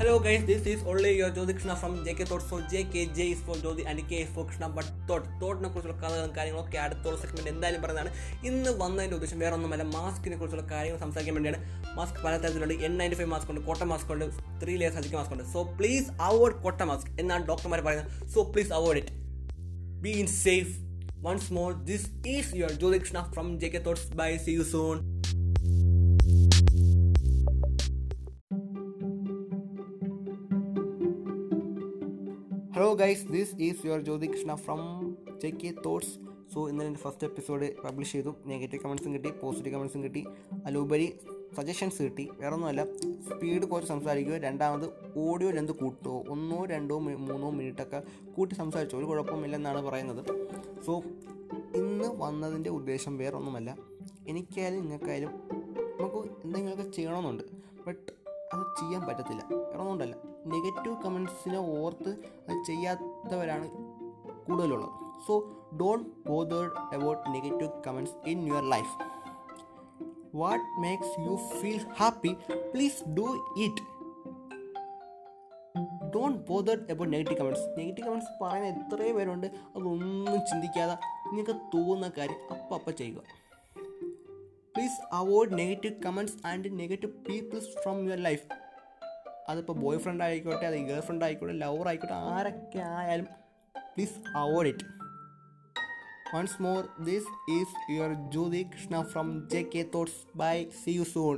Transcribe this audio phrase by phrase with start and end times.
[0.00, 2.44] Hello guys, this is only your Jodi Krishna from JK Thoughts.
[2.50, 4.66] So JK, J is for Jodi and K is for Krishna.
[4.76, 8.10] But Thought, തോട്ടിനെ കുറിച്ചുള്ള കഥകളും കാര്യങ്ങളൊക്കെ അടുത്തുള്ള segment എന്തായാലും പറയുന്നതാണ്
[8.48, 11.60] ഇന്ന് വന്നതിന്റെ ഉദ്ദേശം വേറെ ഒന്നുമല്ല മാസ്കിനെ കുറിച്ചുള്ള കാര്യങ്ങൾ സംസാരിക്കാൻ വേണ്ടിയാണ്.
[11.96, 12.76] മാസ്ക് പല തരത്തിലുണ്ട്.
[12.88, 14.26] എൻ നയന്റി ഫൈവ് മാസ്ക് ഉണ്ട് കോട്ട മാസ്ക് ഉണ്ട്
[14.62, 15.46] ത്രീ ലെയർ സർജിക്കൽ മാസ്ക് ഉണ്ട്.
[15.54, 18.12] So please avoid cotton mask എന്നാണ് ഡോക്ടർമാർ പറയുന്നത്.
[18.36, 19.12] So please avoid it
[20.06, 20.72] be in safe
[21.28, 24.98] once more this is your Jyothi Krishna from J K thoughts bye see you soon
[32.78, 34.78] hello guys this is your Jyothi Krishna from
[35.42, 36.18] J K thoughts
[36.54, 38.34] so ഇന്നലെ എന്റെ first episode publish ചെയ്തു.
[38.46, 40.26] Negative കമൻസും കിട്ടി positive കമൻസും കിട്ടി.
[40.66, 41.14] അതിലുപരി
[41.56, 42.28] suggestions കിട്ടി.
[42.40, 44.34] വേറെ ഒന്നുമല്ല സ്പീഡ് കുറച്ച് സംസാരിക്കുക.
[44.34, 48.02] രണ്ടാമത് ഓഡിയോ ലെന്ത് കൂട്ടുമോ ഒന്നോ രണ്ടോ മൂന്നോ മിനിറ്റൊക്കെ
[48.36, 50.24] കൂട്ടി സംസാരിച്ചോ ഒരു കുഴപ്പമില്ലെന്നാണ് പറയുന്നത്.
[50.86, 50.98] സോ
[51.74, 53.76] ഇന്ന് വന്നതിന്റെ ഉദ്ദേശം വേറൊന്നുമല്ല.
[54.28, 55.30] എനിക്കായാലും നിങ്ങൾക്കായാലും
[56.00, 57.42] നമുക്ക് എന്തെങ്കിലുമൊക്കെ ചെയ്യണമെന്നുണ്ട്.
[57.86, 58.17] ബട്ട്
[58.80, 59.44] ചെയ്യാൻ പറ്റത്തില്ല.
[59.50, 59.82] വേറെ
[60.46, 62.10] നെഗറ്റീവ് കമൻസിനെ ഓർത്ത്
[62.48, 63.70] അത് ചെയ്യാത്തവരാണ്
[64.48, 64.90] കൂടുതലുള്ളത്.
[65.26, 65.34] So
[65.80, 68.94] don't bothered about negative comments in your life
[70.34, 72.36] what makes you feel happy
[72.74, 73.26] please do
[73.56, 73.98] it
[76.14, 79.46] don't bothered about negative comments negative comments പറയുന്ന എത്രയോ പേരുണ്ട്.
[79.46, 80.94] അതൊന്നും ചിന്തിക്കാതെ
[81.26, 83.22] നിങ്ങൾക്ക് തോന്നുന്ന കാര്യം അപ്പം അപ്പം ചെയ്യുക.
[84.74, 88.67] Please avoid negative comments and negative peoples from your life
[89.48, 93.28] അതിപ്പോൾ ബോയ് ഫ്രണ്ട് ആയിക്കോട്ടെ അത് ഗേൾ ഫ്രണ്ട് ആയിക്കോട്ടെ ലവർ ആയിക്കോട്ടെ ആരൊക്കെ ആയാലും
[93.92, 94.86] please avoid it
[96.34, 101.36] once more this is your Jyothi Krishna from J K thoughts bye see you soon